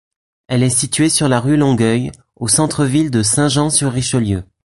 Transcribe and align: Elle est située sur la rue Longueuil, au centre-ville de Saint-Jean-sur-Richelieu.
Elle 0.47 0.63
est 0.63 0.71
située 0.71 1.09
sur 1.09 1.29
la 1.29 1.39
rue 1.39 1.57
Longueuil, 1.57 2.11
au 2.35 2.47
centre-ville 2.47 3.11
de 3.11 3.21
Saint-Jean-sur-Richelieu. 3.21 4.43